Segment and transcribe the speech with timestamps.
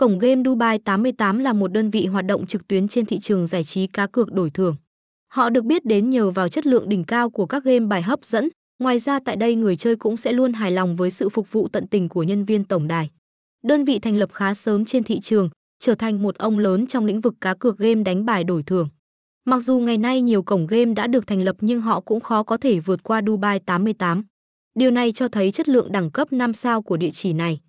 [0.00, 3.46] Cổng game Dubai 88 là một đơn vị hoạt động trực tuyến trên thị trường
[3.46, 4.76] giải trí cá cược đổi thưởng.
[5.32, 8.24] Họ được biết đến nhờ vào chất lượng đỉnh cao của các game bài hấp
[8.24, 11.52] dẫn, ngoài ra tại đây người chơi cũng sẽ luôn hài lòng với sự phục
[11.52, 13.10] vụ tận tình của nhân viên tổng đài.
[13.64, 15.50] Đơn vị thành lập khá sớm trên thị trường,
[15.80, 18.88] trở thành một ông lớn trong lĩnh vực cá cược game đánh bài đổi thưởng.
[19.44, 22.42] Mặc dù ngày nay nhiều cổng game đã được thành lập nhưng họ cũng khó
[22.42, 24.24] có thể vượt qua Dubai 88.
[24.74, 27.60] Điều này cho thấy chất lượng đẳng cấp 5 sao của địa chỉ này.